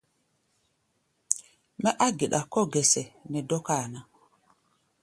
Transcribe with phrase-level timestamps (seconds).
[1.81, 3.01] Mɛ́ á geɗa kɔ̧́ gɛsɛ
[3.31, 3.99] nɛ dɔ́káa ná.